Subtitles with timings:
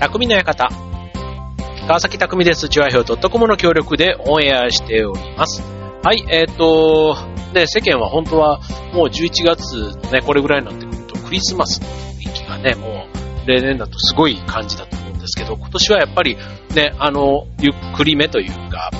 [0.00, 0.68] 匠の館。
[1.86, 2.68] 川崎匠です。
[2.68, 5.62] チュアヒョウ .com の協力でオンエアしております。
[6.02, 7.16] はい、えっ、と、
[7.54, 8.60] ね、世間は本当は
[8.92, 13.06] もう11月ね、これぐらいになってくるとクリスマスの雰囲気がね、も
[13.44, 16.36] う例年だとすごい感じだと思うんですけど、今年はやっぱり
[16.74, 18.90] ね、あの、ゆっくりめというか、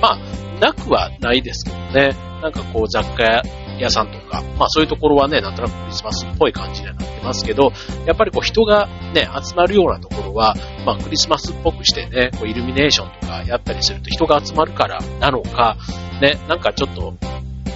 [0.00, 0.18] まあ、
[0.60, 3.42] なくはないですけどね、なんかこう雑貨屋
[3.80, 7.72] 屋さんとか、まあそういうところはね、なんとなくクリスマスっぽい感じになってますけど、
[8.06, 15.76] やっぱりこう人がね、集まるようなところは、まあクリスマスっぽくしてね、こうイルミネーションとかやったりすると人が集まるからなのか、
[16.20, 17.14] ね、なんかちょっと、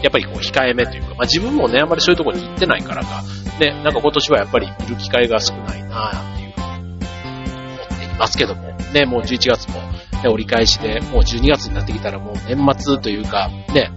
[0.02, 3.22] やっぱりこう控えめというか、まあ自分もね、あんまりそういうところに行ってないからか、
[3.58, 9.74] ね、なんか今年はやっぱり見る機会が少ないなっていうふうに思っていますけども、ね、もう11月も、
[10.22, 13.90] ね、折り返しで、もう12月になってきたらもう年末というか、ね、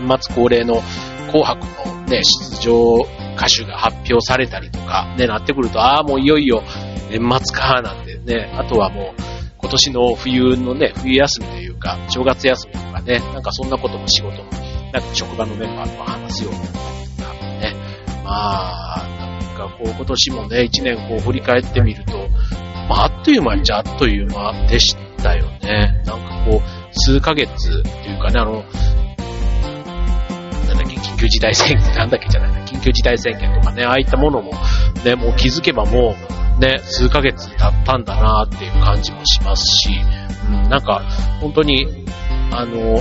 [0.00, 0.82] 年末恒例の
[1.28, 3.06] 紅白のね、出場
[3.36, 6.62] 歌手が発表されたりとか、ね、なってくると、ああ、もういよいよ
[7.10, 9.22] 年末か、なんてね、あとはもう、
[9.58, 14.44] 今年の冬のね、冬休みというか、正月休みとかね、なんかそんなことも仕事の、
[14.92, 17.76] なんか職場のメンバーと話すようになったりとか、ね。
[18.24, 22.18] まあ、なんかこう今年もね、一年こう振り返ってみると、
[22.88, 26.02] まあ、あっという間にじゃあっという間でしたよね。
[26.06, 28.64] なんかこう、数ヶ月っていうかね、あの、
[30.98, 34.52] 緊急事態宣言、なんだっけじゃないな、緊急事態宣言とかね、ああいったものも、
[35.04, 36.14] ね、もう気づけばも
[36.58, 39.90] う、ね、数ヶ月経ったんだなっていう感じもしますし、
[40.48, 41.02] うん、なんか、
[41.40, 42.04] 本当に、
[42.52, 43.00] あの、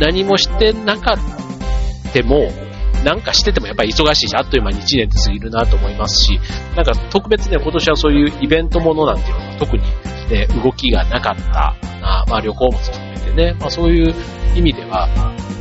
[0.00, 2.48] 何もしてなかっても、
[3.04, 6.38] なんかしててもやっぱり忙しいし、あっという間に1年って過ぎるなと思いますし、
[6.76, 9.82] なんか特別ね、今年はそういうイベントものなんていうのが特に、
[10.30, 12.78] ね、動きがなかったな、まあ旅行も
[13.30, 14.14] 含めてね、まあそういう
[14.56, 15.08] 意味では、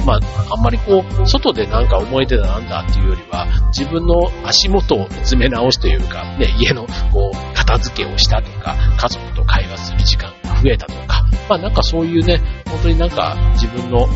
[0.06, 0.20] まあ
[0.53, 14.08] あんまりこう、外でなんか思い出だなんだっていうよりは、自分の足元を見つめ直しというか、ね、家のこう、片付けをしたとか、家族と会話する時間が増えたとか、まあなんかそういうね、本当になんか自分のこ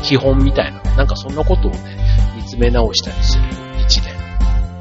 [0.00, 1.96] う、基本みたいな、なんかそんなことをね、
[2.36, 3.44] 見つめ直したりする
[3.80, 4.12] 一年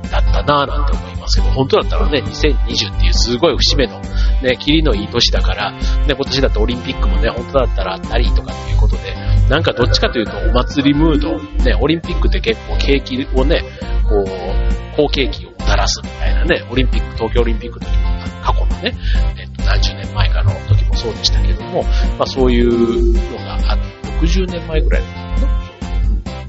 [0.10, 4.01] だったなぁなんて思いますけど、本当だったらね、2020っていうすごい節目の、
[4.42, 9.14] ね、キリのいい年だから、ね、今年だとオリンピックもね、本当だったらあったりとかっていうことで、
[9.50, 13.64] なんかどっちかというとお祭りムード、ね、オリンピックって結構景気をね、
[14.08, 18.94] こう、好景気をもたらすみたいなね、オリンピック、東京オリンピックの時も、過去のね、
[19.38, 25.04] えっと、何十年前かの時もそうでしたけども、まあそういうのがあって、60年前ぐらい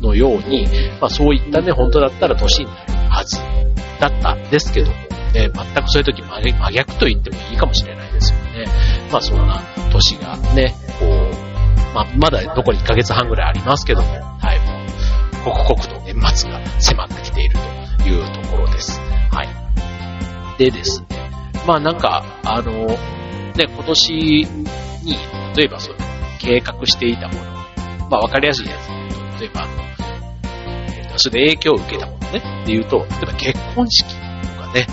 [0.01, 0.67] のように、
[1.01, 3.39] まあそういったね、本当だったら年になるはず
[4.01, 8.67] だったんですけども、ね、全くそういう時真逆と言ってもいいかもしれないですよね。
[9.11, 14.85] まあそんな年がね、こう、まあまだ残り1ヶ月半ぐらいありますけども、はい、も
[15.41, 17.57] う、刻々と年末が迫ってきている
[17.99, 19.01] というところです。
[19.31, 20.59] はい。
[20.59, 21.07] でですね、
[21.67, 22.97] まあなんか、あの、ね、
[23.69, 24.47] 今年に、
[25.57, 25.97] 例えばそう
[26.39, 27.45] 計画していたもの、
[28.11, 34.21] まあわかりやすいやつで言うと、例えばあの、それで影響を受けたものね、で言うと、例えば結婚式と
[34.61, 34.87] かね、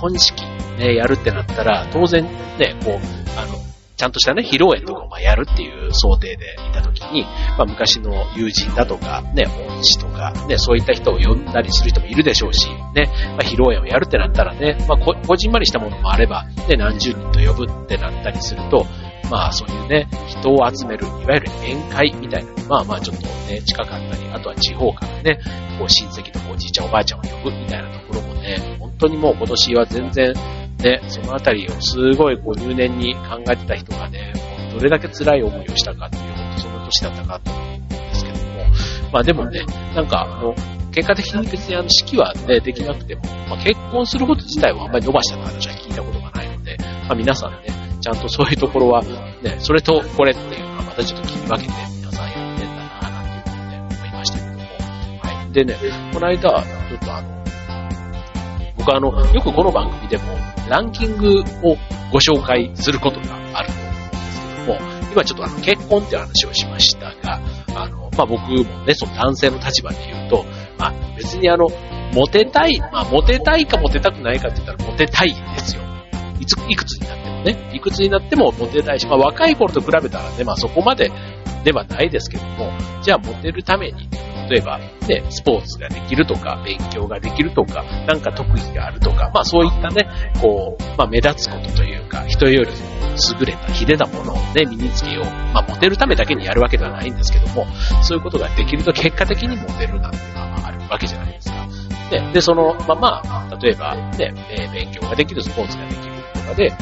[0.00, 0.42] 本式
[0.78, 3.58] ね、やるってなったら、当然ね、こう、あの、
[3.96, 7.24] ちゃんとしたね、披露宴とかをやるっていう想定でいたときに、
[7.58, 18.86] まあ昔の友人だとか、ね、恩師とか、ね、そういった人を呼んだりする人もいるでしょうし、ね、まあ披露宴をやるってなったらね、まあこ、こじんまりしたものもあれば、ね、何十人と呼ぶってなったりすると、
[19.30, 25.40] まあそういうね、人を集める、いわゆる宴会みたいな、まあまあちょっとね、近かったり、あとは地方からね、
[25.78, 30.34] こう親戚とかおじいちゃんおばあちゃんを呼ぶみたいなところもね、本当にもう今年は全然
[30.82, 34.32] ね、そのあたりをすごいこう入念に考えてた人がね、
[34.72, 38.42] どれだけ辛い思いをしたかっていう、本当その年だったかと思うんですけども、
[39.12, 39.64] まあでもね、
[39.94, 40.54] なんかあの、
[40.90, 46.76] 結果的に別にあの式はね、できなくても、まあ、結婚すること自体はあんまり伸ばした話は聞いたことがないので、
[47.06, 54.60] まあ皆さんね、ちゃんとそういうところは、ね、それとこれっていうのはまたちょっと切り分けて皆さんやってんだなぁなんていうふうにね、思いましたけども。
[55.20, 55.52] はい。
[55.52, 55.76] でね、
[56.12, 57.44] この間、ちょっとあの、
[58.78, 60.24] 僕あの、よくこの番組でも
[60.68, 61.76] ランキングを
[62.10, 67.40] ご紹介することがあると思うんですけども、今ちょっとあの結婚っていう話をしましたが、
[67.74, 70.44] あの、まあ、僕もね、その男性の立場で言うと、
[70.78, 71.68] まあ、別にあの、
[72.14, 75.82] モテたい、まあ、モテたいかモテたくないかって言ったらモテたいですよ。
[76.40, 81.10] いつ、いくつになってね、いくつになってもモテたいし、まあ、若い頃と比べたらね、まあ、そこまで
[81.64, 82.72] ではないですけども、
[83.02, 84.08] じゃあモテるために、
[84.50, 90.08] 例えば、ね、スポーツができるとか、勉強ができるとか、なんか特技があるとか、まあそういったね、
[90.40, 95.24] こう、まあ目立つことというか、人より優れた、秀でたものをね、身につけよう。
[95.54, 97.64] まあモテるためだけにやるわけではないんですけども、
[98.02, 101.66] そういうことができると結果的にモテるなんていうのはあるわけじゃないですか。
[102.10, 103.22] ね、で、そのまま、
[103.62, 104.34] 例えば、ね、
[104.72, 106.72] 勉強ができる、スポーツができるとかで、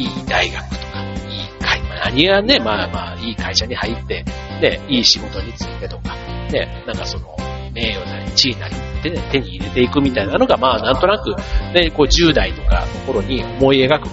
[0.00, 4.24] いい大学とか、いい会、まあ、何がね、まあまあ、いい会社に入って、
[4.60, 6.14] ね、いい仕事についてとか、
[6.50, 7.36] ね、なんかその、
[7.72, 11.30] 名誉なり地位なりってね、手に入れていくみたいなのが、まあなんとなく、
[11.74, 14.08] ね、こう10代とかの頃に思い描く、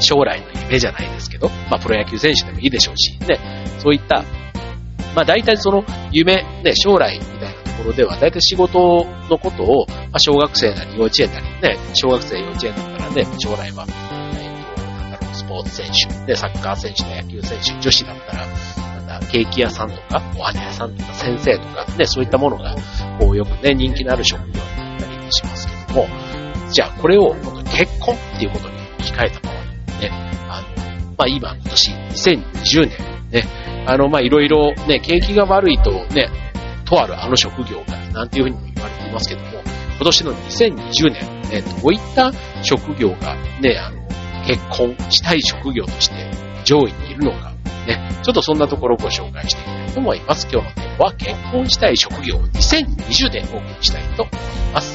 [0.00, 3.38] 将来の夢じゃないですけど、まあプロ野球選手でもいいでしょうし、ね、
[3.78, 4.24] そういった、
[5.14, 13.86] まあ大体その夢、ね、将来みたいなところでは、大体仕事のことを、まあ小学生なり幼稚園なり、ね、小学生幼稚園だったらね、将来は、
[15.52, 22.74] ポーツ選手、で、サッカー選手、野球選手、女子だったら、ケーキ屋さんとか、お花屋さんとか、先生とか、ね、そういったものが、
[23.20, 26.08] こう、よくね、人気のある職業になったりしますけども、
[26.70, 27.34] じゃあ、これを、
[27.66, 29.54] 結婚っていうことに控えた場合、
[30.00, 30.10] ね、
[30.48, 32.88] あの、まあ、今、今年、2020
[33.30, 33.44] 年、ね、
[33.86, 36.30] あの、ま、いろいろ、ね、景気が悪いと、ね、
[36.86, 39.48] とあるあの職業が、なんていうふうにも言われていますけども、
[39.96, 42.32] 今年の2020年、ね、どういった
[42.62, 44.02] 職業が、ね、あの、
[44.46, 46.14] 結婚したい職業として
[46.64, 47.52] 上位にいるのか、
[47.86, 50.48] ね、ちょっとそんなところをご紹介していきたいと思います。
[50.50, 54.36] 今日のテーマは結婚したい職業2020でお送りしたいと思い
[54.74, 54.91] ます。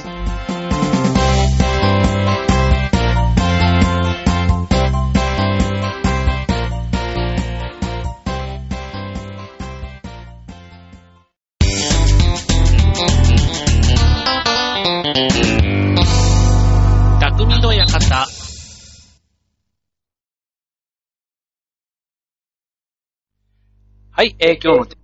[24.17, 24.97] はい、えー、今日の結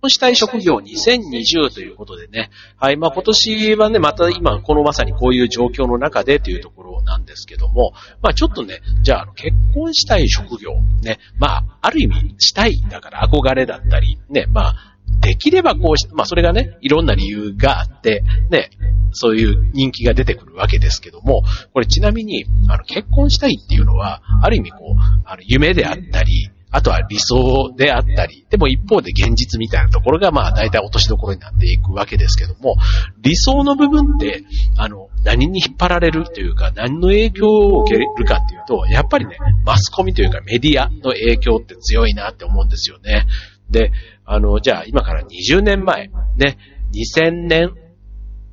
[0.00, 2.50] 婚したい職業2020ということでね。
[2.76, 10.70] はい、まあ今年はね、また今このまさにこういう状況の中でというところなんですけども、まあちょっとね、じゃあ結婚したい職業、
[11.02, 18.70] ね、まあある意味したいだから憧れだったり、ね、まあできればこうし、まあそれがね、いろんな理由があって、ね、
[19.10, 21.42] そういう人気が出てくるわけですけども、
[21.72, 32.74] これちなみに、あの結婚したいっていうのは、ある意味こう、あの夢であったり、あとは理想であったり、でも一方で現実みたいなところがまあ大体落としどころになっていくわけですけども、
[33.22, 34.42] 理想の部分って、
[34.76, 43.28] あの、何に引っ張られるというか、何の影響を受けるかっていうと、やっぱりね、マスコミというかメディアの影響って強いなって思うんですよね。
[43.70, 43.92] で、
[44.24, 46.58] あの、じゃあ今から20年前、ね、
[46.92, 47.70] 2000年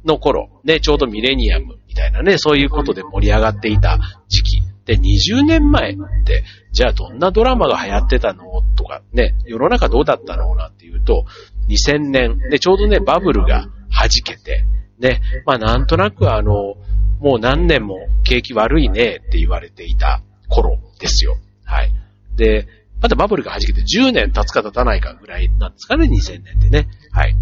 [0.06, 3.98] の頃、ね、ちょうどミレニアムみたいなね、そういうことで盛り上がっていた
[4.28, 4.61] 時期。
[4.92, 5.96] で、20年前っ
[6.26, 6.44] て、
[6.74, 8.44] じゃあどんなドラマが流行ってたの？
[8.76, 10.54] とかね、世の中どうだったの？
[10.56, 11.26] なんていうと、
[11.70, 14.66] 2000年、で、ちょうどね、バブルが弾けて、
[15.00, 16.76] ね、まあなんとなくあの、
[17.22, 21.38] もう何年も景気悪いねって言われていた頃ですよ。
[21.64, 21.94] はい。
[22.36, 22.68] で、
[23.02, 26.90] まだバブルが弾けて10年経つか経たないかぐらいなんですかね、2000年ってね。
[27.12, 27.36] はい。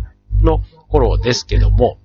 [0.43, 1.97] の頃ですけども、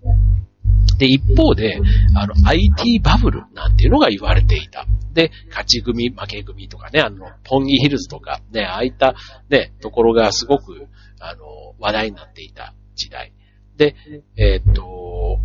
[0.99, 1.81] で、一方で、
[2.15, 4.87] あの、IT バブルなんていうのが言われていた。
[5.13, 9.15] で、勝ち組、負け組とかね、あの、ポンギヒルズとか、ね、ああいった
[9.49, 10.89] ね、ところがすごく、
[11.21, 13.33] あの、話題になっていた時代。
[13.77, 13.95] で、
[14.37, 15.39] えー、っと、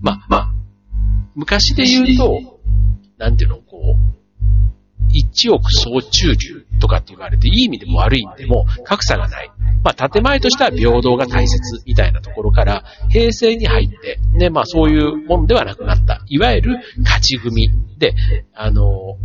[0.00, 0.52] まあ、まあ、
[1.34, 2.60] 昔で言うと、
[3.18, 4.21] なんていうの、こう、
[5.12, 9.50] 一億総中流とかって言われて、いい意味でも悪い意味でも格差がない。
[9.84, 16.22] まあ、建前としては平等が大切みたいなところから、平成に入って、ね、まあそういうものではなくなった。
[16.28, 18.14] いわゆる勝ち組で、
[18.54, 19.16] あの、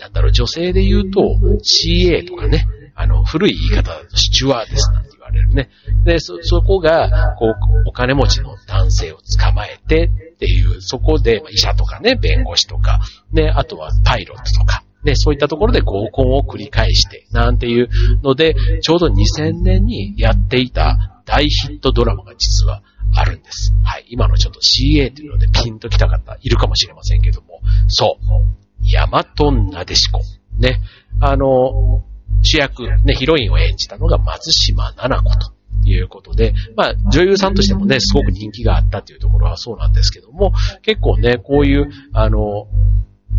[0.00, 1.20] なんだろう、女性で言うと
[1.62, 5.70] CA とかね、あの、古い言い方だとシチュワーデスなんれるね。
[6.04, 7.54] で、そ、そこが、こう、
[7.88, 13.00] お金持ちの男性を捕まえてっていう、そこで、医者とかね、弁護士とか、
[13.32, 17.88] ね、あとはパイロットとか、ね、そういったところで合コンを繰り返して、なんていう
[18.22, 22.82] ので、ちょうど2000年にやっていた大ヒットドラマが実は
[23.14, 23.74] あるんです。
[23.82, 24.06] はい。
[24.08, 28.88] 今のちょっと CA というのでピンときた方いるかもしれませんけども、そう。
[28.88, 30.20] ヤマトナデシコ。
[30.58, 30.80] ね。
[31.20, 32.04] あの、
[32.42, 35.52] 主役、ね、ヒロインを演じたのが松島奈々子と。
[35.84, 42.68] いうことで、まあ、女優さんとしてもね、すごく人気があったというところはそうなんですけども、結構ね、こういう、あの、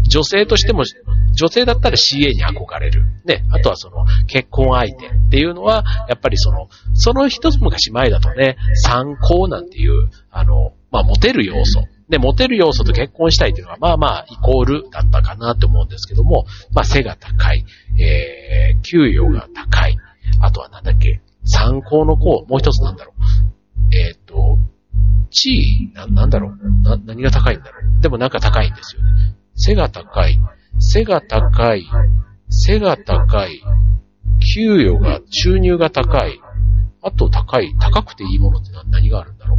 [0.07, 0.83] 女性としても、
[1.33, 3.03] 女性だったら CA に憧れる。
[3.25, 3.45] ね。
[3.49, 11.87] あとはその結婚相手っていうのは、やっぱりその、その一つ昔前だとね、参考なんていう、あの、まあ、モテる要素。
[12.13, 17.65] で、モテる要素と結婚したいっていうのは、まあまあ、イコールだったかなって思うんですけども、まあ、背が高い、
[17.99, 19.97] えー、給与が高い。
[20.39, 23.95] あとはなんだっけ、参考の子、もう一つなんだろう。
[23.95, 24.59] えっ、ー、と、
[25.31, 26.81] 地位な、なんだろう？
[26.83, 28.01] な、何が高いんだろう？
[28.01, 29.35] でもなんか高いんですよね。
[29.55, 30.39] 背が高い、
[30.77, 31.83] 背が高い、
[32.49, 33.59] 背が高い、
[34.53, 36.39] 給与が、収入が高い、
[37.01, 39.57] あと高い、高くていいものって何があるんだろう？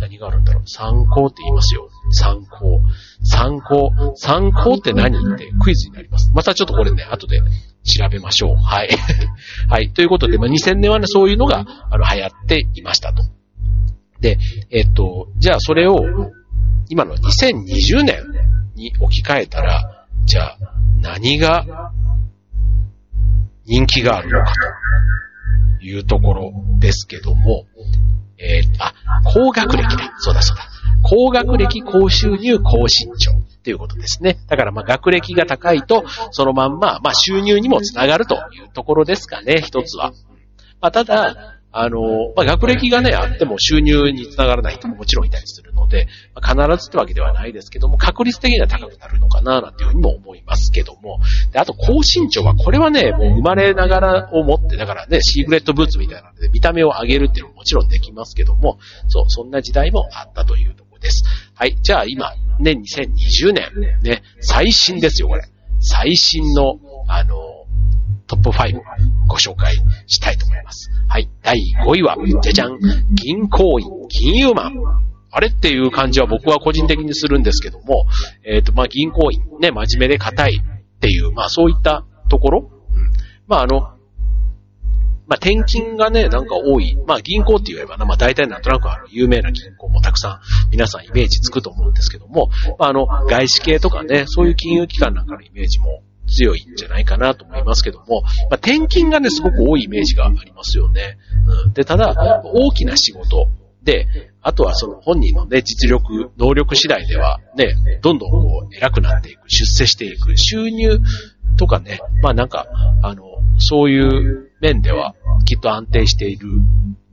[0.00, 1.88] 何があるんだろう参考って言いますよ。
[2.10, 2.80] 参考。
[3.22, 3.90] 参考。
[4.16, 5.34] 参考って何？
[5.34, 6.32] ってクイズになります。
[6.34, 7.40] またちょっとこれね、後で
[7.82, 8.56] 調べましょう。
[8.56, 8.88] はい。
[9.68, 9.92] はい。
[9.92, 13.22] ということで、まあ、2000年はね、そういうのが、あの、流行っていましたと。
[14.20, 14.38] で、
[14.70, 15.96] えっと、じゃあそれを、
[16.88, 18.24] 今の2020年
[18.74, 20.58] に置き換えたら、じゃあ、
[21.00, 21.64] 何が
[23.64, 24.60] 人気があるのかと
[25.80, 27.66] いうところですけども、
[28.38, 30.14] えー、あ、高学歴だ。
[30.18, 30.64] そうだそうだ。
[31.02, 34.38] 高学歴、高収入、高身長っていうことですね。
[34.48, 40.12] だからまあ学歴が高いと、そのまんま、まあ収入にもつながるというところですかね、一つは。
[40.80, 51.20] まあただ、あの、まあ、学歴がね、あっても収入につながらない人ももちろんいたりするので、まあ、必ずってわけではないですけども、確率的には高くなるのかな、なんていうふうにも思いますけども。
[51.52, 61.24] で、あと、高身長は、これはね、もう生まれながらを持って、だからね、シークレットブーツみたいなので、見た目を上げるっていうのももちろんできますけども、そう、そんな時代もあったというところです。
[61.54, 65.42] はい、じゃあ今、ね、2020年、ね、最新ですよ、これ。
[65.80, 67.36] 最新の、あの、
[68.26, 68.80] トップ5
[69.30, 69.76] ご紹介
[70.08, 70.90] したいと思います。
[71.08, 71.28] はい。
[71.42, 71.56] 第
[71.86, 72.78] 5位は、じゃじゃん。
[73.14, 74.74] 銀行員、金融マン。
[75.30, 78.06] あれっていう感じは僕は個人的にするんですけども、
[78.44, 82.70] えっ、ー、と、まあ、銀行員、ね、真面目で硬いっていう、まあ、そういったところ。
[82.92, 83.12] うん、
[83.46, 86.96] まあ、あの、まあ、転勤がね、なんか多い。
[87.06, 101.18] まあ、銀行って言えばな、まあ、大体なんとなくあの、有名な銀行もたくさん、皆さんイメージつくと思うんですけども、まあ、あの、外資系とかね、そういう金融機関なんかのイメージも強いんじゃないかなと思いますけども、まあ、転勤がね、すごく多いイメージがありますよね。
[101.66, 103.48] うん、で、ただ、大きな仕事
[103.82, 104.06] で、
[104.42, 110.98] あとはその本人のね、実力、能力次第ではね、どんどんこう偉くなっていく、出世していく、収入
[111.58, 112.66] とかね、まあなんか、
[113.02, 113.24] あの、
[113.58, 116.48] そういう面ではきっと安定している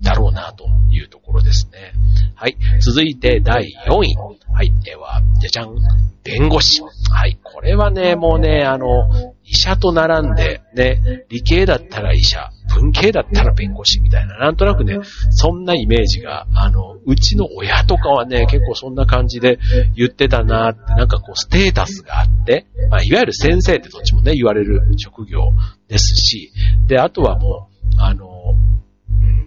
[0.01, 1.94] だろうなというところですね。
[2.36, 2.58] はい。
[2.82, 4.16] 続いて第4位。
[4.54, 4.72] はい。
[4.84, 5.75] では、じゃじゃん。
[6.24, 6.82] 弁護士。
[6.82, 7.38] はい。
[7.42, 15.00] これはね、もうね、あの、医者と並んで、ね、理系だったら医者、文系だったら弁護士みたいな、なんとなくね、
[15.30, 19.58] そんなイメージが、あの、うちの親とかはね、結構そんな感じで
[19.96, 25.54] 言ってたなって、なんかこう、ステータスがあって、まあ、いわゆる先生ってどっちもね、言われる職業
[25.88, 26.51] ですし、
[26.88, 28.37] で、あとはもう、あの、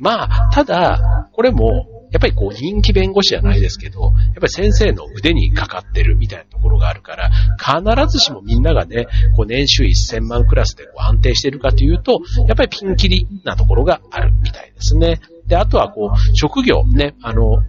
[0.00, 15.20] まあ、ただ、これも、やっぱりこう人気弁護士じゃないですけど、やっぱり先生の腕にかかってるみたいなところがあるから、必ずしもみんながね、こう年収1000万クラスでこう安定してるかというと、やっぱりピンキリなところがあるみたいですね。
[15.46, 17.62] で、あとはこう、職業ね、あの、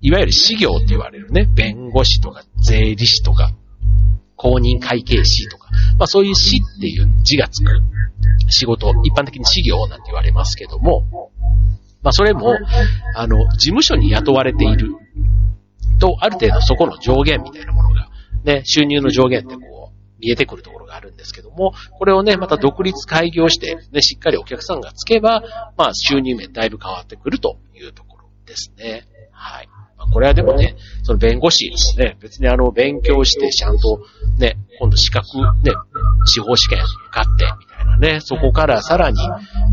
[0.00, 3.52] いわゆる事業って言われるね、弁護士とか税理士とか、
[4.36, 7.70] 公認会計士とか、まあそういう死っていう字がつく
[8.48, 11.30] 仕事、一般的に事業なんて言われますけども、
[12.04, 12.56] まあそれも、
[13.16, 14.92] あの、事務所に雇われている。
[15.98, 18.08] と、ある程度そこの上限みたいなものが、
[18.44, 28.13] ね、収入の上限ってこう、見えてくるところがあるんですけども、これをね、また独立開業して、ね、しっかりお客さんがつけば、まあ収入面だいぶ変わってくるというところ。
[28.46, 29.04] ですね。
[29.32, 29.68] はい。
[29.98, 34.00] ま、これはでもね、その弁護士ですね、別にあの、勉強してちゃんと
[34.38, 35.26] ね、今度資格、
[35.62, 35.72] ね、
[36.26, 39.18] 司法試験受かって、みたいなね、そこからさらに、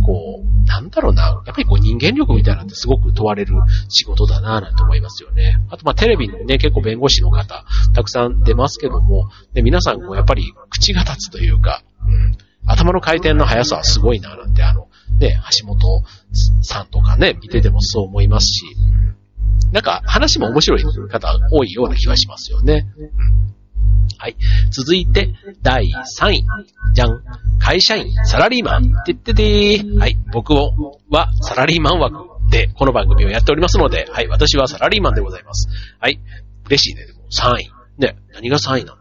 [0.05, 3.55] こう、なんだろうな、やっぱりこう人間力みたいなのってすごく問われる
[3.89, 5.59] 仕事だなぁなんて思いますよね。
[5.69, 14.87] あとまあテレビにね、結構弁護士の方、たくさん出ますけども、ね、皆さんこうやっぱり口が立つというか、うん、頭の回転の速さはすごいなぁなんてあの、
[15.19, 16.03] ね、橋本
[16.61, 18.63] さんとかね、見ててもそう思いますし、
[19.71, 22.87] なんか話も面白い方多いような気がしますよね。
[24.17, 24.35] はい。
[24.69, 25.85] 続いて、第
[26.19, 26.43] 3位。
[26.93, 27.23] じゃん。
[27.59, 28.93] 会社員、サラリーマン。
[29.05, 29.97] てっててー。
[29.97, 30.17] はい。
[30.31, 32.17] 僕はサラリーマン枠
[32.51, 34.27] でこの番組をやっておりますので、はい。
[34.27, 35.67] 私はサラリーマンでございます。
[35.99, 36.19] はい。
[36.65, 37.05] 嬉しいね。
[37.05, 37.71] でも3位。
[37.97, 38.15] ね。
[38.33, 39.00] 何が3位なんだ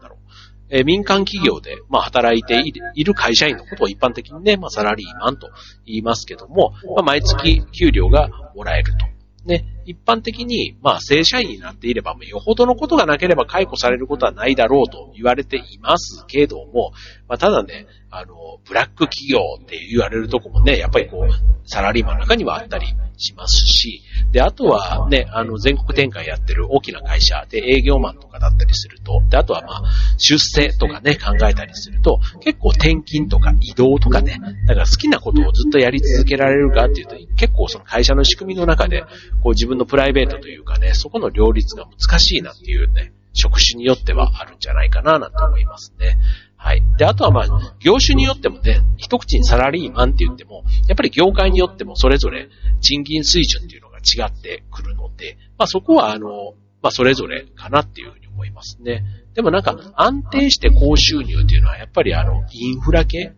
[0.71, 2.61] え、民間企業で、まあ、働いて
[2.95, 5.49] いる会社員のことを一般的にね、まあ、サラリーマンと
[5.85, 9.05] 言いますけども、まあ、毎月給料がもらえると。
[9.45, 16.91] ね、一般的に、まあ、正社員になっていれば、よほどのことがなければ解雇されることはないだろうと言われていますけども、
[17.27, 29.83] まあ、ただね、あの、ブラック企業って言われるとこもね、やっぱりこう、サラリーマンの中にはあったりしますし、で、あとはね、あの、全国展開やってる大きな会社で営業マンとかだったりすると、で、あとはまあ、
[30.17, 39.03] 出世とかね、考えたりすると、結構転勤とか移動とかね、だから好きなことをずっとやり続けられるかっていうと、結構その会社の仕組みの中で、
[39.43, 46.17] こう自分分のプライベートというかね、そこの両立が難しいなっていうね、職種によってはあるんじゃないかな、なんて思いますね。
[46.57, 46.83] はい。
[46.97, 52.49] で、あとはまあ、業種によってもね、一口にサラリーマンって言っても、やっぱり業界によってもそれぞれ
[52.81, 59.03] 賃金水準っていうのが違ってくるので、まあそこはあの、まあそれぞれかなっていうふうに思いますね。
[59.33, 63.33] でもなんか安定して高収入っていうのはやっぱりあの、インフラ系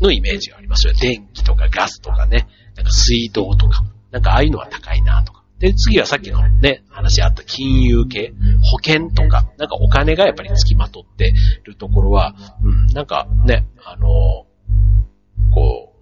[0.00, 0.92] のイメージがありますよ。
[0.94, 5.37] 電気とかガスとかね、なんか水道とか、なんかああいうのは高いなとか。
[5.58, 11.32] で、次はさっきのね、話あった金融系、保険とか、なんかお金がやっぱり付きまとって
[11.64, 14.46] るところは、うん、なんかね、あの
[15.52, 15.98] こう、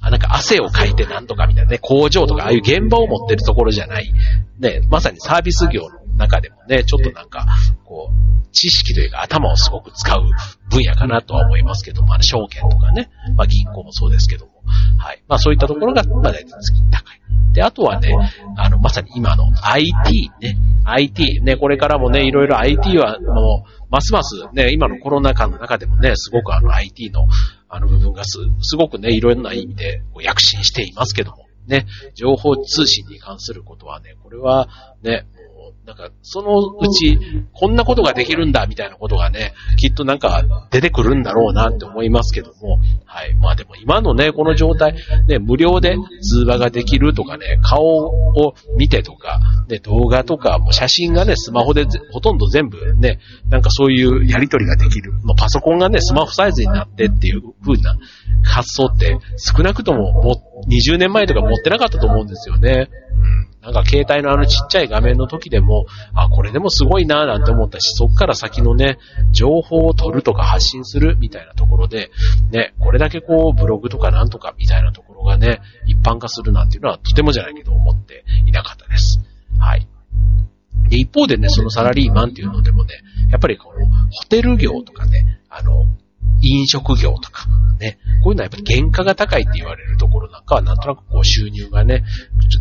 [0.00, 4.12] あ、なんか汗をかいてなんとかみたいなね、工場とかああいう現場を持ってるところじゃない、
[4.60, 7.46] ね、まさにサービス業の中でもね、ちょっとなんか、
[7.84, 10.22] こう、知識というか頭をすごく使う
[10.70, 14.55] 分野かなとは思いますけども、あの、証券とかね、まあ銀行もそうですけども、
[14.98, 15.22] はい。
[15.28, 16.50] まあそういったところが、まあ大体
[16.90, 17.52] 高い。
[17.52, 18.14] で、あとはね、
[18.56, 27.26] あの、まさに今の IT ね、IT ね、これからもね、いろいろ IT はもう、ますますね、今のコロナ禍の中でもね、すごくあの IT の
[27.68, 34.68] あの部分がす、すごくね、いろんな意味で躍進していますけども、ね、情報通信に関することはね、これは
[35.02, 35.26] ね、
[35.86, 37.16] なんか、そのうち、
[37.52, 43.34] こんなことができるんだ、みたいなことがね、きっとなんか出てくるんだろうなって思いますけども、はい。
[43.34, 44.96] まあでも今のね、この状態、
[45.28, 49.38] ね、無料で通話ができるとかね、顔を見てとか、
[49.68, 55.12] ね、動画とか、も写真がね、スマホでほとんど全部ね、なんかそういうやり取りができる。
[55.22, 57.96] まあ、パソコンがね、スマホサイズになってっていう風な
[58.42, 62.90] 発想って少なくともも20年前とか持ってなかったと思うんですよね。
[63.20, 68.98] うんなんか携帯のあのちっちゃい画面の時でも、あ、これでもすごいなぁなんて思ったし、そっから先のね、
[69.32, 72.10] 情報を取るとか発信するみたいなところで、
[72.52, 79.20] ね、これだけこうブログとかなんとかみたいなところがね、一般化するなんていうのはとてもじゃないけど思っていなかったです。
[79.58, 79.88] はい。
[80.88, 82.94] で、一方でね、そのサラリーマンっていうのでもね、
[83.30, 85.86] やっぱりこのホテル業とかね、あの、
[86.42, 87.46] 飲食業とか、
[87.78, 92.04] ね、こういうのはやっぱり原価が高いって言われるところなんかはなんとなくこう収入がね、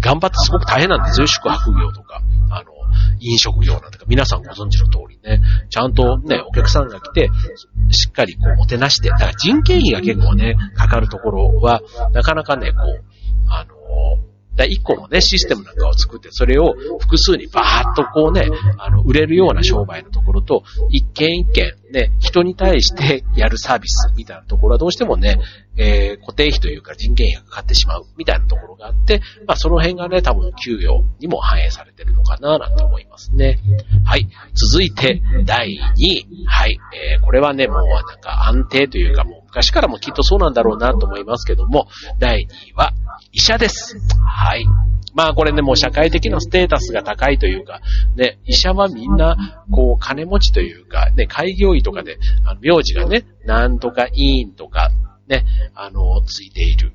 [0.01, 2.71] 頑張ってすごく大変なんですよ、宿泊業とか、あの、
[3.19, 7.29] 飲食業なんてか、皆さんご存知の通りね、ちゃんとね、お客さんが来て、
[7.89, 11.81] しっかりこう、もてなして、だから人件費が結構ね、かかるところは、
[12.13, 13.03] なかなかね、こう、
[13.49, 13.75] あの、
[14.55, 25.39] だ一個のね、システムなんかを作って、それを複数にバーッとこうね、あの、売れるような商売のところと、一件一件ね、人に対してやるサービスみたいなところはどうしてもね、
[25.77, 33.59] えー、固定費というか人件費がかかってしまうみたいなところがあって、まあその辺がね、多分給与にも反映されてるのかななんて思いますね。
[34.03, 34.27] はい。
[34.53, 36.45] 続いて、第2位。
[36.47, 36.79] はい。
[37.13, 41.87] えー、これはね、もうなんか安定というかもう昔からもきっとそうなんだろうなと思いますけども、
[42.19, 42.91] 第2位は
[43.35, 43.97] 医者です。
[44.25, 44.65] はい。
[45.13, 47.81] まあこれね、もう社会的なステータスが高いというか、
[48.15, 54.89] ね、医者はみんな、こう、金持ちというか、ね、開業医とかで、あの、名字がね、なんとか医院とか、
[55.27, 56.93] ね、あの、ついている。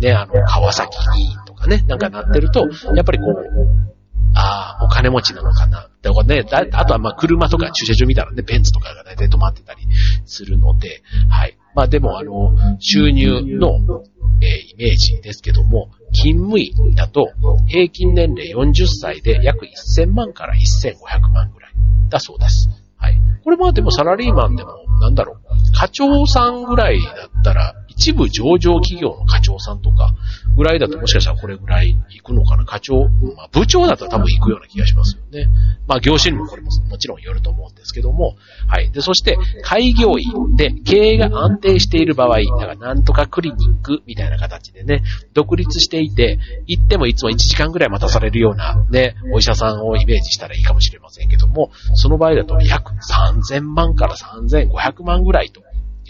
[0.00, 3.88] ね、あの、川崎医院とかね、なんかなってると、やっぱりこう、
[4.34, 5.88] ああ、お金持ちなのかな。
[6.02, 9.86] だからね、だあとはまあ車とか駐車場見たらね、ベンツとかが大体止まってたり
[10.26, 11.56] するので、はい。
[11.78, 14.02] まあでもあの、収入の、
[14.42, 17.28] えー、イメージですけども、勤務医だと
[17.68, 21.72] 平均年齢40歳で約1000万から1500万ぐらい
[22.08, 22.68] だそうです。
[22.96, 23.20] はい。
[23.44, 30.14] これまあでもサラリーマンでも、なんだろう、課長さんぐらいだったら、一部上場企業の課長さんとか
[30.56, 35.48] ぐらいだともしかしたらこれぐらい行くのかな課長、まあ部長だったら多分行くような気がしますよね。
[35.88, 38.36] まあ業種にもこれももちろんよると思うんですけども、
[38.68, 38.90] はい。
[38.92, 40.24] で、そして開業医
[40.56, 45.02] で経営が安定している場合、だからなんとかクリニックみたいな形でね、
[45.34, 55.60] 独立していて、行ってもいつも1時間ぐらい待たされるようなね、お医者さんをイメージしたらいいかもしれませんけども、その場合だと約3000万から3500万ぐらいと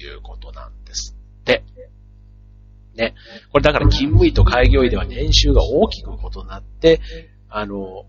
[0.00, 0.37] いうこと。
[2.98, 3.14] ね。
[3.52, 7.00] これだから勤務医と開業医では年収が大きく異なって、
[7.48, 8.04] あの、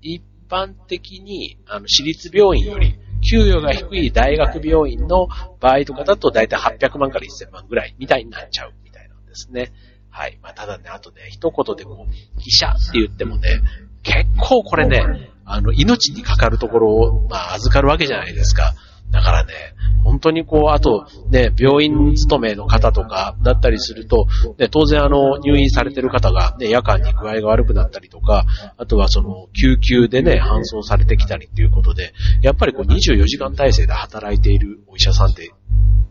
[0.00, 5.28] 一般的に、あの、私立病院より給与が低い大学病院の
[5.60, 9.72] 場合とかだとだいたい800万から1000万ぐらいみたいになっちゃうみたいなんですね。
[10.10, 10.38] はい。
[10.42, 12.12] まあ、ただね、あとね、一言でこう、
[12.44, 13.48] 医者って言ってもね、
[14.02, 18.74] 結構これね、あの、命にかかるところを、まあ、預かるわけじゃないですか。
[19.10, 19.52] だからね、
[20.04, 24.26] 本当にこう、あと、ね、病院勤めの方とかだったりすると、
[24.58, 28.44] ね、当然あの、入院されてる方がね、夜間に具合が悪くなったりとか、
[28.76, 35.52] あとはその、救急でね、搬送されてきたりっていうことで、やっぱりこう、24時間体制で働いているお医者さんって、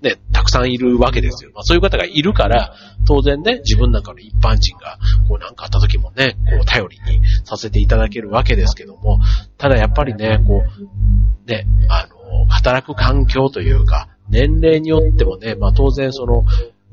[0.01, 1.51] ね、たくさんいるわけですよ。
[1.53, 2.73] まあそういう方がいるから、
[3.07, 9.19] 当然ね、自分なんかの一般人が、こうなんかあった時もね、こう頼りにさせていただけるわけですけども、
[9.57, 12.16] ただやっぱりね、こう、ね、あの、
[12.49, 16.45] 働く環境というか、年齢によってもね、まあ当然その、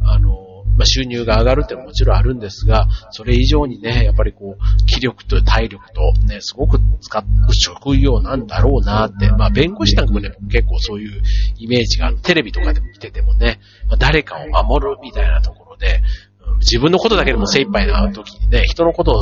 [0.03, 0.45] あの、
[0.77, 11.23] まあ、収入が上がるってのはもちろんあるんですが、それ以上にね、やっぱりこう、気力と体力とね、すごく使う職業なんだろうなって、まあ、弁護士なんかもね、結構そういう
[11.59, 16.03] イメージが、テレビとかでも見ててもね、まあ、誰かを守るみたいなところで、
[16.61, 19.13] 自分のことだけでも精一杯な時にね、人のこと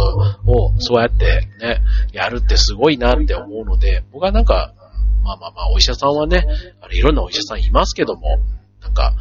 [0.46, 4.74] をそうやってね、やるってすごいなって思うので、僕はなんか、
[5.22, 6.44] まあまあまあ、お医者さんはね、
[6.80, 8.38] あのいろんなお医者さんいますけども、
[8.80, 9.14] なんか、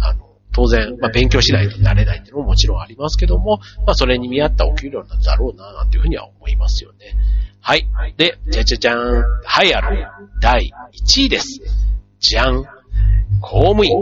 [0.00, 7.14] あの、当然、まあ勉強しないとなれないっていうのももちろんありますけども、まあそれに見合ったお給料なんだろうな、なんていうふうには思いますよね。
[7.60, 7.88] はい。
[8.16, 9.24] で、じゃじゃじゃん。
[9.44, 10.06] はいある。
[10.40, 11.60] 第1位です。
[12.20, 12.64] じゃん。
[13.40, 13.92] 公務員。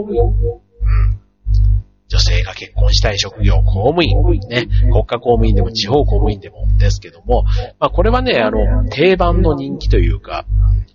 [2.07, 7.43] 女性が結婚したい職業、公務員、ね、国家公務員でも地方公務員でもですけども、
[7.79, 10.45] まあこれはね、あの、定番の人気というか、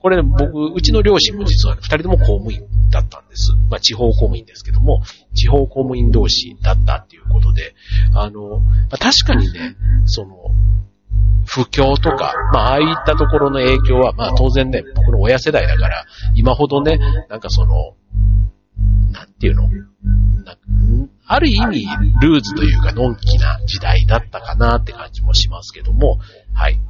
[0.00, 3.52] これ僕、うちの両親も実は、ね、二人とも公務員だったんです。
[3.68, 5.02] まあ地方公務員ですけども、
[5.34, 7.74] 地方公務員同士だったっていうことで、
[8.14, 10.36] あの、まあ、確かにね、その、
[11.44, 17.94] 不況とか、まあ、ああいったところの影響は、まあ当然ね、僕の親世代だから、今ほどね、なんかその、
[19.10, 19.68] なんていうの？
[21.26, 21.86] ある意味、
[22.20, 26.18] ルーズというか、のんきな時代だったかなって感じもしますけども、
[26.52, 26.80] はい。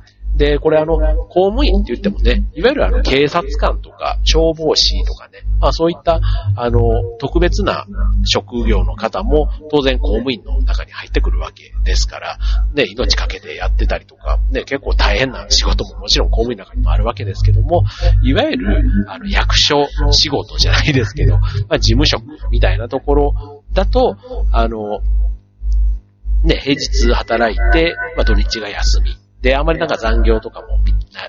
[0.41, 6.19] で、これあの、公務員って言ってもね、いわゆるあの、警察官とか、消防士とかね、まあそういった、
[6.57, 6.81] あの、
[7.19, 7.85] 特別な
[8.25, 12.39] 職業の方も、当然公務員の中に入ってくるわけですから、
[12.73, 17.85] ね、命かけてやってたりとか、ね、結構大変な仕事ももちろん公務員の中にもあるわけですけども、
[18.23, 24.17] いわゆる、あの、役所仕事じゃないですけど、まあ事務職みたいなところだと、
[24.53, 25.01] あの、
[26.45, 29.30] ね、平日働いて、まあ土日が休み。
[29.43, 30.67] で、あまりなんか残業とかも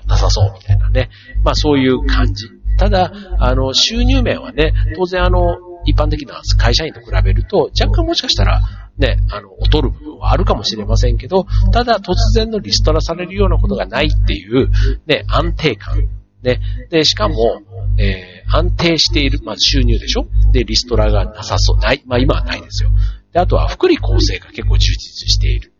[0.06, 1.10] なさそうみたいなね。
[1.42, 2.46] まあそういう感じ。
[2.78, 8.62] ただ、あの、収入面はね、当然あの、一般的な会社員と比べると、若干もしかしたら、
[8.98, 14.70] ね、あの、劣る部分はあるかもしれませんけど、ただ突然のリストラされるようなことがないっていう、
[15.06, 16.08] ね、安定感。
[16.42, 16.60] ね。
[16.90, 17.62] で、しかも、
[17.98, 20.26] えー、安定している、まず収入でしょ？
[20.52, 21.78] で、リストラがなさそう。
[21.78, 22.02] ない。
[22.04, 22.90] まあ今はないですよ。
[23.32, 25.72] で、あとは福利厚生が結構充実している。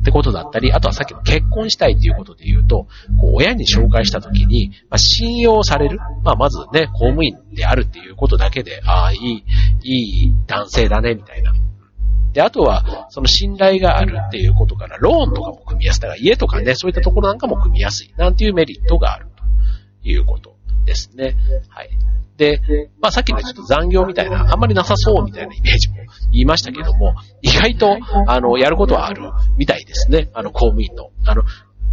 [0.00, 2.86] ってことだったり、あとはさっきの結婚したいっていうことで言うと、
[3.20, 5.98] こう親に紹介したときに、まあ、信用される。
[6.24, 9.44] まあ、まずね、公務員であるっていうことだけで、ああ、いい、
[9.82, 11.52] いい男性だね、みたいな。
[12.32, 16.00] で、あとは、その信頼があるっていうことから、ローンとかも組みやすい。
[16.00, 18.14] だから家とかね、そういったところなんかも組みやすい。
[18.16, 19.26] なんていうメリットがある
[20.02, 20.49] ということ
[20.84, 21.36] ですね。
[21.68, 21.90] はい。
[22.36, 22.60] で、
[23.00, 25.96] まあさっきのちょっと残業みたいな、あんまりなさそうみたいなイメージも
[26.32, 29.22] 言いましたけども、意外と、あの、やることはある
[29.58, 30.30] みたいですね。
[30.32, 31.10] あの、公務員の。
[31.26, 31.42] あの、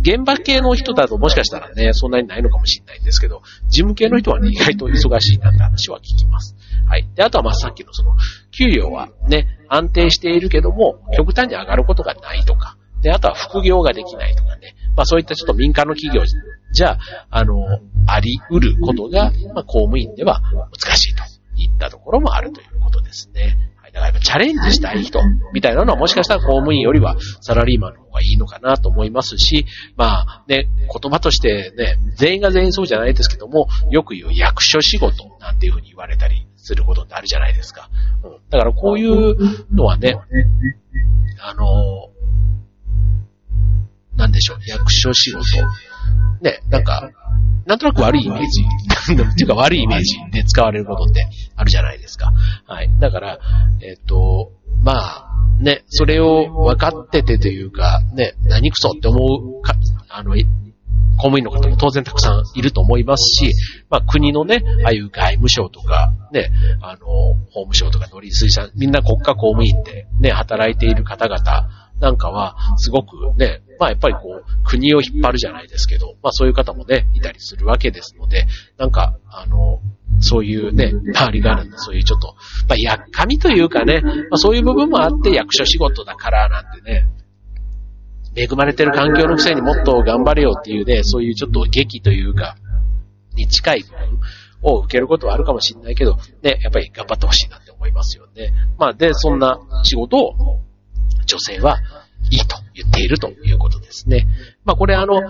[0.02, 6.56] 現場系の人だともしかしたらね、そんなにないのかもしれないんですけど、事務系の人はね、意外と忙しいなって話は聞きます。
[6.88, 7.08] はい。
[7.16, 8.16] で、あとはまあさっきのその、
[8.52, 16.24] 給料はね、安定しているけども、極端に上がることがないとか、で、あとは副業ができないとかね、まあそういったちょっと民間の企業
[16.72, 17.00] じゃ、あ
[17.30, 17.66] あの、
[18.08, 21.24] あり得ることが、まあ公務員では難しいと
[21.56, 23.58] いったところもあるということですね。
[23.78, 23.92] はい。
[23.92, 25.20] だからやっぱチャレンジしたい人
[25.54, 37.90] みたいなのはもしかしたら公務員よりはサラリーマンの方がいいのかなと思いますし、まあね、言葉としてね、全員が全員そうじゃないですけども、よく言う役所仕事なんていうふうに言われたりすることってあるじゃないですか。
[38.24, 38.32] うん。
[38.50, 39.36] だからこういう
[39.74, 40.18] のはね、
[41.40, 42.10] あの、
[44.18, 45.42] なんでしょう、役所仕事。
[46.42, 47.10] ね、なんか、
[47.66, 48.64] なんとなく悪いイメージ、
[49.14, 52.34] っていうか悪いイメージで使われることってあるじゃないですか。
[52.66, 52.90] はい。
[53.00, 53.40] だから、
[53.82, 54.52] えっ、と、
[54.82, 55.28] まあ、
[55.60, 59.76] ね、それを分かっててというか、ね、何くそって思うか、
[60.10, 60.36] あの、
[61.18, 63.52] 公務員の方も当然たくさんいると思いますし、
[63.90, 66.52] まあ国のね、ああいう外務省とか、ね、
[66.82, 67.08] あの、
[67.52, 71.42] 法務省とか農林水産、みんな国家公務員でね、働いている方々
[72.00, 78.46] なんかは、すごくね、まあやっぱりこう、国を引っ張るじゃないですけど、まあそういう方もね、いたりするわけですので、
[78.78, 79.80] なんか、あの、
[80.20, 82.36] そういうね、周りがあるんで、そういうちょっと、
[82.68, 87.08] まあ、やっかみというかね、まあそういう部分もあって役所仕事だからなんてね、
[88.36, 92.56] 恵まれてる環境のくせにもっと頑張れよっていうね、そういうちょっと劇というか、
[93.36, 94.20] に近い部分
[94.62, 98.54] を受けることはあるかもしれないけど、ね、やっぱり頑張ってほしいなって思いますよね。
[98.78, 100.62] まあで、そんな仕事を
[101.26, 101.80] 女性は
[102.32, 104.28] いいと言っているということですね。
[104.66, 105.22] まあこれあの、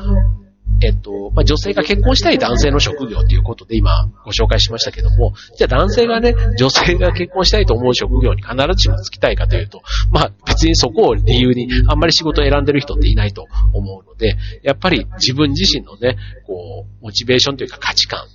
[0.81, 9.81] えっと、まあ、女性が結婚したい男性の職業ということで今ご紹介しましたけども、じゃあ男性がね、女性が結婚したいと思う職業に必ずしもつきたいかというと、
[10.11, 18.27] まあ別にそこを理由にあんまり仕事を選んでる人っていないと思うので、やっぱり自分自身のね、こう、モチベーションというか価値観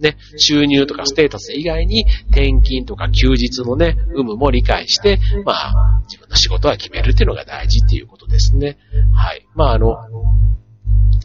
[0.00, 8.76] ね、収入とかステータス以外に転勤とか休日のね、有無も理解して、まあ、自分の仕事は決めるっていうのが大事っていうことですね。
[9.14, 9.46] はい。
[9.54, 9.94] まあ、あの、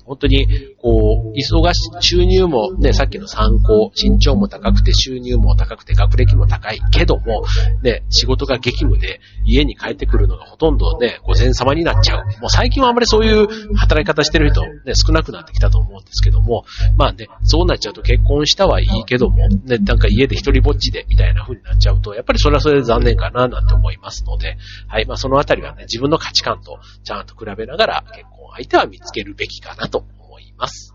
[0.10, 0.48] 本当に、
[0.80, 7.44] こう、忙し、収入もね、さっきの参考、身長も高くて収入も高くて学歴も高いけども、
[7.84, 12.26] ね、仕事が激務で家に帰ってくるのがほとんどね、午前様になっちゃう。
[12.42, 16.66] もう最近はあんまりそういう働き方してる人、ね、少なくなってきたと思うんですけども、
[16.98, 30.94] まあね、そうなっちゃうと結婚したはいいけども、ね、なんか家で一人ぼっちでみたいな風になっちゃうと、やっぱりそれはそれで残念かななんて思いますので、はい、まあそのあたりはね、自分の価値観とちゃんと比べながら結婚相手は見つけるべきかなと思います。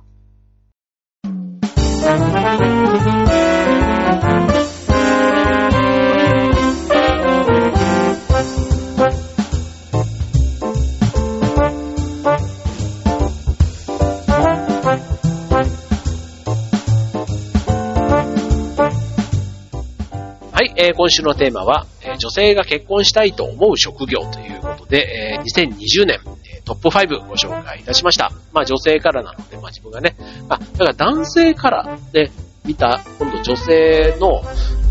[20.52, 26.20] はい、えー、今週のテーマは、えー、女性が結婚したいと思う職業ということで、えー、2020年、
[26.64, 28.30] トップ5ご紹介いたしました。
[28.52, 30.16] まあ女性からなので、まあ自分がね、
[30.48, 32.30] あだから男性からで
[32.64, 34.42] 見た、今度女性の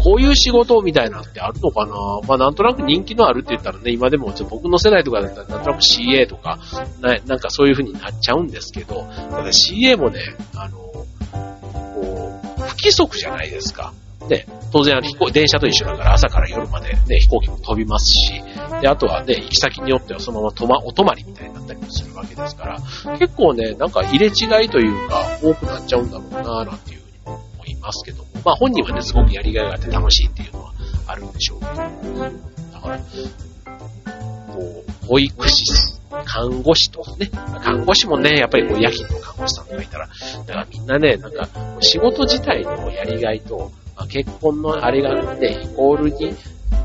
[0.03, 1.93] こういう仕事みたいなってあるのかな
[2.27, 6.59] まあなんとなく人気のあるって言ったらね、今でもちょ僕の世代とかだったらなんとなく CA とか、
[7.01, 10.19] ななんかそういう風になっちゃうんですけど、ただ CA もね、
[10.55, 11.05] あの、こ
[12.57, 13.93] う、不規則じゃないですか。
[14.29, 18.41] ね、当然あの飛行、電車と一緒だから朝から夜までね、飛行機も飛びますし、
[18.81, 30.73] で、あとはね、行き先によってはそのまま泊ま、お泊まりみたいになったりもするわけですから、結構ね、なんか入れ違いというか、多くなっちゃうんだろうななんていうふうに思いますけど、まあ本人はね、すごくやりがいがあって楽しいっていうのは
[31.07, 32.99] あるんでしょうけど、だから、
[34.53, 35.93] こう、保育士
[36.25, 37.29] 看護師とね、
[37.61, 41.49] 看護師もね、やっぱりこう夜勤の看護師さんとかいたら、だからみんなね、なんか
[41.81, 46.35] 仕事自体のやりがいと、まあ、結婚のあれがね、イコールに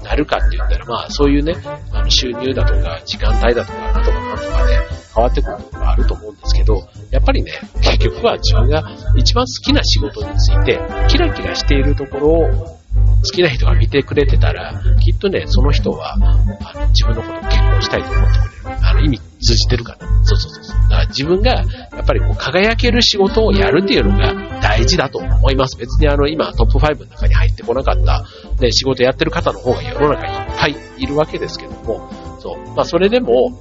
[0.08, 1.54] なるかって言ったら、まあそういうね、
[1.92, 4.78] あの収入だとか、時間帯だとか、なんとかなんとか、ね、
[5.14, 8.82] 変わってくることがあると思うんですけど、やっぱりね、結局は自分が
[9.16, 18.78] 一番好きな仕事について、キラキラしているところを好きな人が見てくれてたら、きっとね、その人は、あの、自分のことを結婚したいと思ってくれる。
[18.80, 20.06] あの、意味通じてるから。
[20.24, 20.80] そうそうそうそう。
[20.82, 21.64] だから自分が、や
[22.00, 25.76] っぱりこう、輝ける仕事をやるっていうのが大事だと思います。
[25.76, 28.24] 別にあの、今トップ5の中に入ってこなかった、
[28.60, 32.74] ね、仕事やってる方の方が世の中いっぱいいるわけですけども、そう。
[32.74, 33.52] まあ、それでも、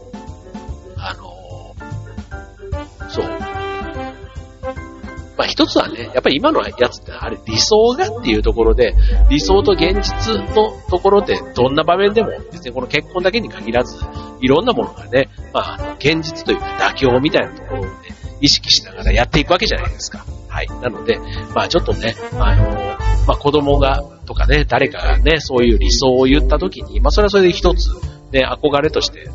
[5.38, 8.96] まあ一つはね、やっぱり今のやつってあれ理想がっていうところで、
[9.30, 14.04] 理想と現実のところでどんな場面でも、別にこの結婚だけに限らず、
[14.42, 17.92] いろんなものがね、まあ現実というか妥協みたいなところをね、
[18.42, 20.26] 意識しながらやっていくわけじゃないですか。
[20.48, 20.68] はい。
[20.68, 21.20] なので、
[21.54, 22.66] まあちょっとね、あの、
[23.28, 27.90] まあ子供が、とかね、誰かがね、そういう理想を言った時に、まあそれはそれで一つ、
[28.32, 29.26] ね、憧れとして、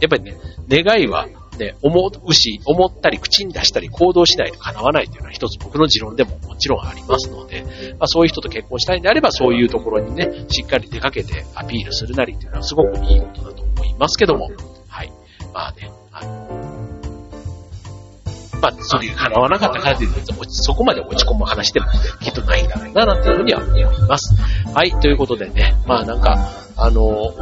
[0.00, 0.36] やっぱりね、
[0.68, 1.28] 願いは
[1.60, 7.62] ね、思うし、思ったり口に出したり行動しないと叶わないというのは一つ僕の持論でももちろんありますので、
[7.98, 14.50] まあ、そういう人と結婚したいんであればそういうところにね、しっかり出かけてアピールするなりっていうのはすごくいいことだと思いますけども、
[14.88, 15.12] はい。
[15.52, 16.90] まあね、あの、
[18.60, 21.86] まあ、そういう叶わなかったからというと、そこまで落ち込む話でも
[22.20, 24.34] きっとないんだろうな、なんていうふうには思います。
[24.72, 26.38] はい、ということでね、まあなんか、
[26.76, 27.32] あの、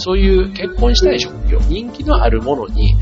[0.00, 2.94] そういう結婚したい職業、人気のあるものに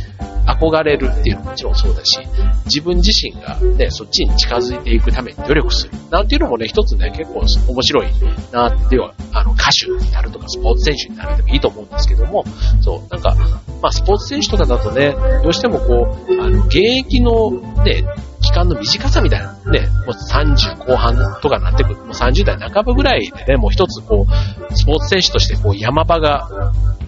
[0.47, 2.19] 憧れるっていうのももちろんそうだし、
[2.65, 5.93] 自分自身がね、そっちに近づいていくために努力する。
[6.11, 7.41] なんていうのもね、一つね、結構
[7.73, 8.07] 面白い
[8.53, 12.45] なっては、あの、歌手になるとかスポーツ選手になるでもいいと思うんですけども、
[12.81, 13.35] そう、なんか、
[13.83, 17.51] まあ、スポーツ選手とかだとね、どうしてもこう、あの、現役の
[17.85, 18.05] ね、
[18.41, 26.49] 期間の短さみたいな、ね、もう30後半とかになってくる、もう30代半ばぐらいでね、もう一つこう、スポーツ選手としてこう山場が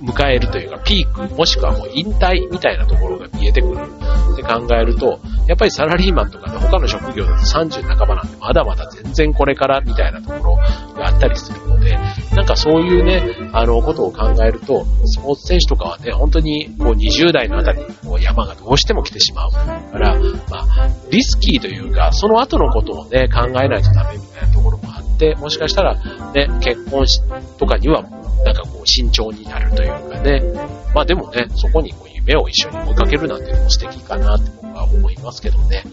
[0.02, 3.78] 迎えるというか、ピーク、もしくはもう引退みたいなところが見えてくる。
[4.32, 11.98] って考えると、やっぱりサラリーマンとかね、他の職業だと30半ばなんてまだまだ全然これからみたいなところがあったりするので、
[12.36, 13.22] なんかそういうね、
[13.52, 20.20] あの、ことを考えると、スポーツ選手とかはね、本当にこう20代のあたりにこう山がどうしても来てしまうから、ま
[20.58, 25.94] あ、リスキーというか、その後のことをね、考えないとダメみたいなところもあって、もしかしたら
[26.32, 27.04] ね、結婚
[27.58, 28.02] とかには
[28.44, 30.40] なんかこう慎重になるというかね。
[30.94, 35.84] まあでもね、そこにこう夢を一緒に追いかけるなんていうのも素敵かなって僕は思いますけどね。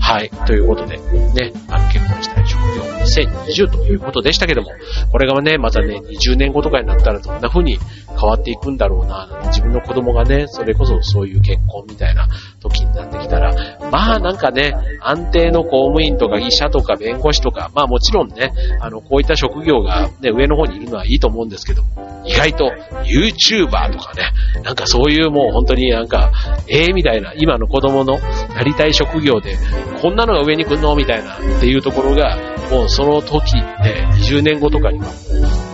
[0.00, 0.30] はい。
[0.46, 4.68] ということで、ね、あの結婚したい職業2020ということでしたけども、
[5.10, 12.28] これがね、またね、20年後とかになったらどんな風に変わっていくんだろうな、自分の子供がね、それこそそういう結婚みたいな
[12.60, 13.54] 時になってきたら、
[13.90, 22.72] まあなんかね、安定の公務員とか医者とか弁護士とか、まあもちろんね、あの、こういった職業がね、上の方にいるのはいいと思うんですけども、意外と
[23.04, 26.32] YouTuber とかね、なんかそういうもう本当になんか、
[26.68, 28.18] ええー、みたいな、今の子供の
[28.54, 29.56] なりたい職業で、
[30.00, 32.36] こんなのが上に来んのみたいなっていうところが、
[32.70, 35.12] もうその時ね、20年後とかにはも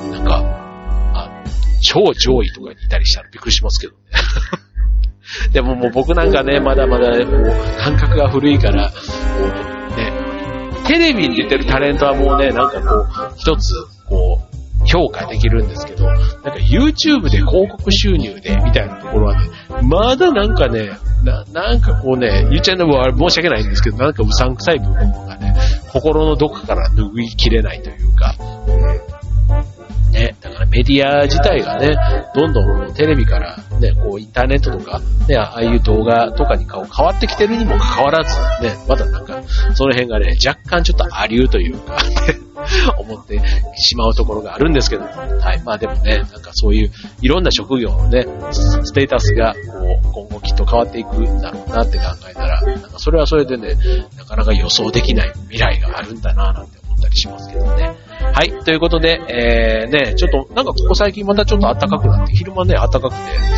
[0.08, 0.42] う、なんか、
[1.14, 1.42] あ
[1.80, 3.98] 超上位とかにいたりしたらびっくりしますけどね。
[5.52, 8.90] でももう僕なんかね、まだまだ、もう感覚が古いから、も
[9.92, 10.12] うね、
[10.86, 13.72] テレビに出てるタレントはもうね、なんかこう、一つ、
[14.08, 14.41] こう、
[14.84, 19.50] 評価できるんですけど、なんか YouTube で広告収入で、みたいなところはね、
[19.82, 20.90] まだなんかね、
[21.24, 24.94] な、なんかこうね、言っちゃうのも申し訳ないんですけど、なんかうさんくさい部分
[25.26, 25.54] がね、
[25.92, 28.34] 心のどこかから拭いきれないというか、
[30.12, 31.96] ね、だからメディア自体がね、
[32.34, 39.42] どんどんテレビからね、こうインターネットとか、ね、ああいう動画とかに変わってきてるにもかかわらず、ね、まだなんか、
[39.74, 41.96] その辺がね、若干ちょっとありうというか、
[42.98, 43.40] 思って
[43.76, 45.62] しまうところがあるんですけども、はい。
[45.64, 53.74] まあでもね、なんかそういういろんな職業のね、ステータスがこう今後きっと変わっていくんだろうなって考えたら、なんかそれはそれでね、
[54.16, 57.92] なかなか予想できない未来があるんだななんて思ったりしますけどね。
[58.32, 58.64] はい。
[58.64, 63.14] ということで、えー、ね、ちょっと、なんかここ最近またちょっと暖かくなって、昼間ね、暖かくて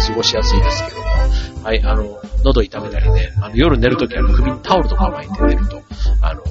[0.09, 1.05] 過ごしやすいですけども、
[1.64, 5.83] はい、あの、喉痛めたりね、あの、夜寝るときは首にタオルとか巻いて寝ると、
[6.22, 6.42] あの、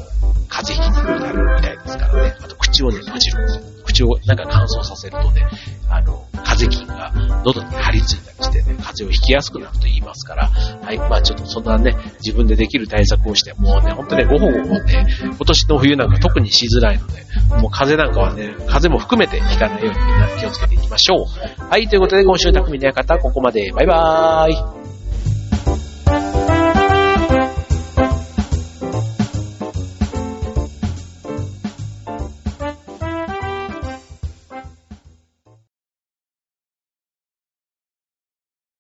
[0.47, 2.35] 風邪ひきにくくなるみたいですからね。
[2.43, 3.72] あと、口をね、閉じるんですよ。
[3.93, 5.45] 口をなんか乾燥させるとね、
[5.89, 7.13] あの、風邪菌が
[7.45, 17.13] 喉に張り付いたりしてね、風邪をひきやすくなると言いますから、はい、まあちょっとそんなね、自分でできる対策をして、もうね、ほんとね、ごほごほね、今年の冬なんか特にしづらいので、
[17.61, 21.25] もう風邪なんかはね、風邪も含めてひかないように気をつけていきましょ
[21.61, 21.63] う。
[21.63, 23.71] はい、ということで今週匠の館、ここまで。
[23.71, 24.82] バイバーイ。